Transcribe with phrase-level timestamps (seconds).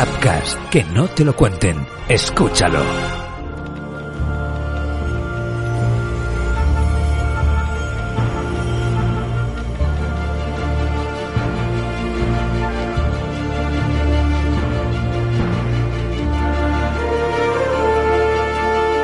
[0.00, 1.84] Upcast, que no te lo cuenten.
[2.08, 2.80] Escúchalo.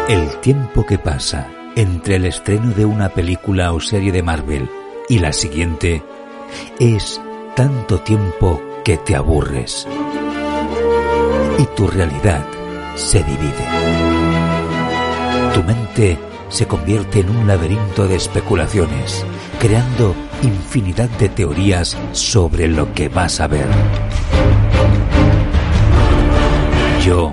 [0.09, 4.71] El tiempo que pasa entre el estreno de una película o serie de Marvel
[5.09, 6.05] y la siguiente
[6.79, 7.21] es
[7.57, 9.89] tanto tiempo que te aburres
[11.59, 12.47] y tu realidad
[12.95, 13.67] se divide.
[15.55, 19.25] Tu mente se convierte en un laberinto de especulaciones,
[19.61, 23.67] creando infinidad de teorías sobre lo que vas a ver.
[27.05, 27.33] Yo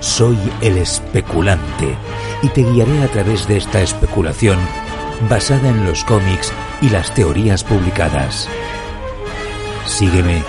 [0.00, 1.94] soy el especulante
[2.42, 4.58] y te guiaré a través de esta especulación
[5.28, 8.48] basada en los cómics y las teorías publicadas.
[9.86, 10.42] Sígueme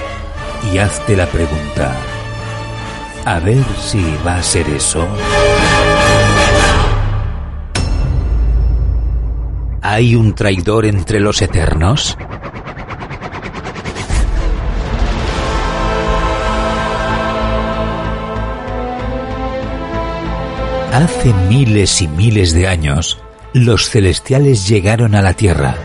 [0.72, 1.96] y hazte la pregunta.
[3.30, 5.08] A ver si va a ser eso.
[9.84, 12.18] ¿Hay un traidor entre los eternos?
[20.92, 23.22] Hace miles y miles de años,
[23.54, 25.76] los celestiales llegaron a la Tierra.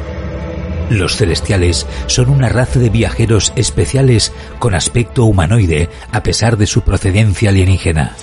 [0.90, 6.82] Los celestiales son una raza de viajeros especiales con aspecto humanoide a pesar de su
[6.82, 8.14] procedencia alienígena.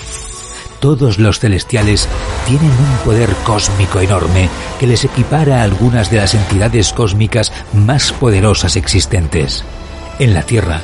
[0.79, 2.07] Todos los celestiales
[2.47, 8.11] tienen un poder cósmico enorme que les equipara a algunas de las entidades cósmicas más
[8.11, 9.63] poderosas existentes.
[10.17, 10.81] En la Tierra,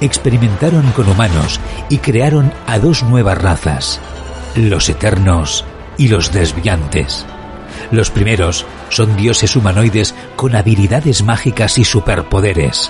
[0.00, 4.00] experimentaron con humanos y crearon a dos nuevas razas,
[4.54, 5.64] los eternos
[5.96, 7.26] y los desviantes.
[7.90, 12.88] Los primeros son dioses humanoides con habilidades mágicas y superpoderes.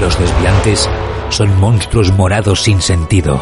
[0.00, 0.88] Los desviantes
[1.28, 3.40] son monstruos morados sin sentido.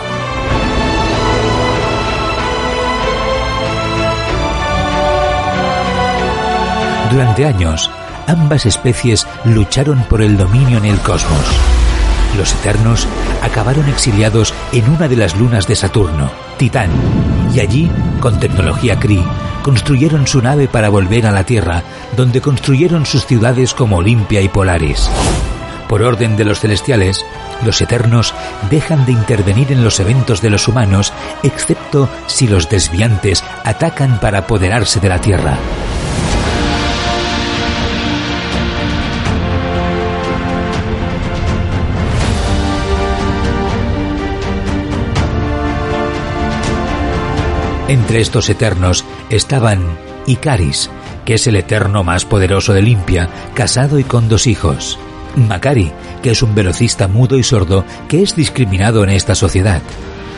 [7.11, 7.91] Durante años,
[8.27, 11.45] ambas especies lucharon por el dominio en el cosmos.
[12.37, 13.07] Los Eternos
[13.43, 16.91] acabaron exiliados en una de las lunas de Saturno, Titán,
[17.55, 19.25] y allí, con tecnología Kree,
[19.63, 21.83] construyeron su nave para volver a la Tierra,
[22.17, 25.11] donde construyeron sus ciudades como Olimpia y Polaris.
[25.89, 27.25] Por orden de los celestiales,
[27.65, 28.33] los eternos
[28.71, 31.13] dejan de intervenir en los eventos de los humanos,
[31.43, 35.59] excepto si los desviantes atacan para apoderarse de la Tierra.
[47.91, 49.83] Entre estos eternos estaban
[50.25, 50.89] Icaris,
[51.25, 54.97] que es el eterno más poderoso de Limpia, casado y con dos hijos.
[55.35, 55.91] Macari,
[56.23, 59.83] que es un velocista mudo y sordo que es discriminado en esta sociedad.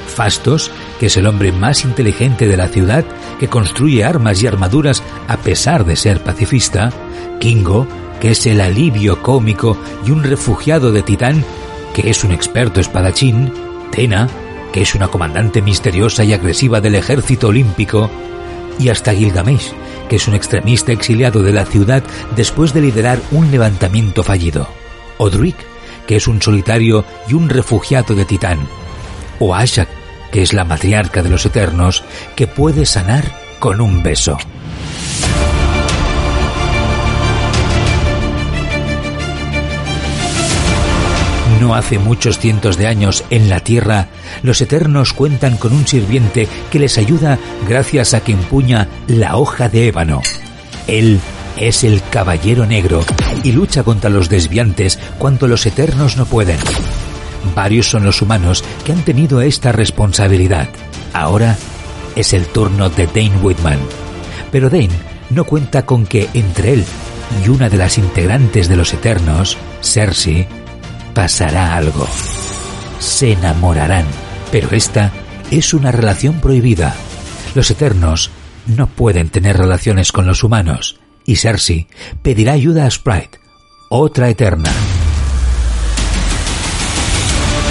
[0.06, 3.04] Fastos, que es el hombre más inteligente de la ciudad,
[3.38, 6.90] que construye armas y armaduras a pesar de ser pacifista.
[7.38, 7.86] Kingo,
[8.18, 9.76] que es el alivio cómico
[10.06, 11.44] y un refugiado de Titán,
[11.92, 13.52] que es un experto espadachín.
[13.90, 14.26] Tena,
[14.72, 18.10] que es una comandante misteriosa y agresiva del ejército olímpico,
[18.78, 19.72] y hasta Gilgamesh,
[20.08, 22.02] que es un extremista exiliado de la ciudad
[22.34, 24.68] después de liderar un levantamiento fallido,
[25.18, 25.30] o
[26.06, 28.58] que es un solitario y un refugiado de Titán,
[29.38, 29.88] o Ashak,
[30.30, 32.02] que es la matriarca de los eternos,
[32.34, 33.24] que puede sanar
[33.58, 34.38] con un beso.
[41.62, 44.08] No hace muchos cientos de años en la Tierra,
[44.42, 49.68] los Eternos cuentan con un sirviente que les ayuda gracias a que empuña la hoja
[49.68, 50.22] de ébano.
[50.88, 51.20] Él
[51.56, 53.04] es el Caballero Negro
[53.44, 56.58] y lucha contra los desviantes cuando los Eternos no pueden.
[57.54, 60.68] Varios son los humanos que han tenido esta responsabilidad.
[61.12, 61.56] Ahora
[62.16, 63.78] es el turno de Dane Whitman.
[64.50, 64.90] Pero Dane
[65.30, 66.84] no cuenta con que entre él
[67.46, 70.48] y una de las integrantes de los Eternos, Cersei,
[71.14, 72.06] pasará algo.
[72.98, 74.06] Se enamorarán,
[74.50, 75.12] pero esta
[75.50, 76.94] es una relación prohibida.
[77.54, 78.30] Los Eternos
[78.66, 81.86] no pueden tener relaciones con los humanos y Cersei
[82.22, 83.38] pedirá ayuda a Sprite,
[83.88, 84.70] otra Eterna.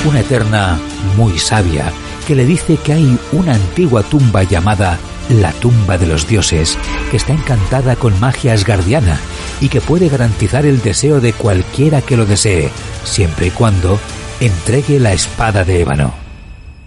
[0.05, 0.79] Una Eterna
[1.15, 1.91] muy sabia
[2.27, 4.97] que le dice que hay una antigua tumba llamada
[5.29, 6.77] la tumba de los dioses,
[7.09, 9.17] que está encantada con magia asgardiana
[9.61, 12.69] y que puede garantizar el deseo de cualquiera que lo desee,
[13.05, 13.99] siempre y cuando
[14.41, 16.13] entregue la espada de ébano.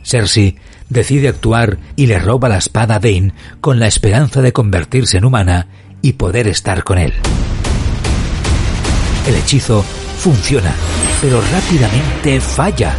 [0.03, 0.57] Cersei
[0.91, 5.25] decide actuar y le roba la espada a Dane con la esperanza de convertirse en
[5.25, 5.69] humana
[6.03, 7.15] y poder estar con él.
[9.27, 9.83] El hechizo
[10.19, 10.75] funciona,
[11.23, 12.95] pero rápidamente falla.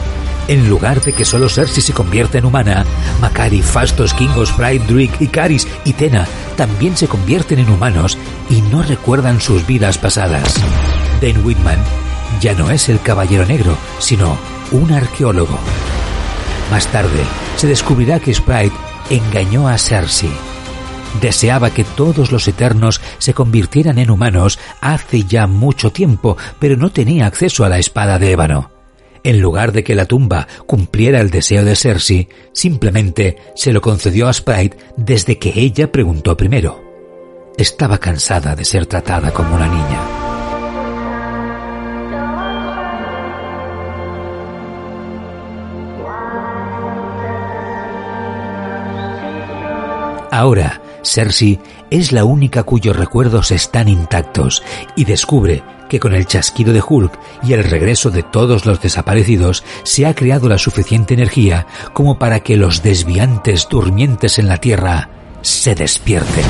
[0.48, 2.86] En lugar de que solo Cersei se convierta en humana,
[3.20, 8.18] Makari, Fastos, Kingo, Sprite, Druid, Icaris y Tena también se convierten en humanos
[8.50, 10.56] y no recuerdan sus vidas pasadas.
[11.22, 11.80] Dan Whitman
[12.42, 14.38] ya no es el Caballero Negro, sino
[14.72, 15.58] un arqueólogo.
[16.72, 17.24] Más tarde,
[17.58, 18.76] se descubrirá que Sprite
[19.10, 20.32] engañó a Cersei.
[21.22, 26.90] Deseaba que todos los eternos se convirtieran en humanos hace ya mucho tiempo, pero no
[26.90, 28.75] tenía acceso a la espada de ébano.
[29.26, 34.28] En lugar de que la tumba cumpliera el deseo de Cersei, simplemente se lo concedió
[34.28, 36.84] a Sprite desde que ella preguntó primero.
[37.58, 40.00] Estaba cansada de ser tratada como una niña.
[50.30, 54.62] Ahora, Cersei es la única cuyos recuerdos están intactos
[54.96, 55.64] y descubre
[56.00, 60.50] con el chasquido de Hulk y el regreso de todos los desaparecidos se ha creado
[60.50, 65.10] la suficiente energía como para que los desviantes durmientes en la Tierra
[65.42, 66.46] se despierten.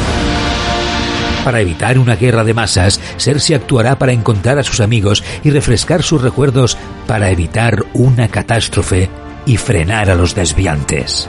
[1.44, 6.02] Para evitar una guerra de masas, Cersei actuará para encontrar a sus amigos y refrescar
[6.02, 6.76] sus recuerdos
[7.06, 9.10] para evitar una catástrofe
[9.46, 11.28] y frenar a los desviantes.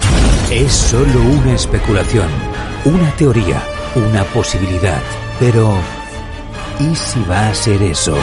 [0.50, 2.28] Es solo una especulación,
[2.86, 3.62] una teoría,
[3.94, 5.02] una posibilidad.
[5.38, 5.76] Pero,
[6.78, 8.17] ¿y si va a ser eso?